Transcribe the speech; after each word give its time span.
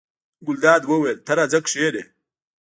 ګلداد 0.45 0.81
وویل: 0.91 1.17
ته 1.25 1.31
راځه 1.37 1.59
کېنه. 1.67 2.03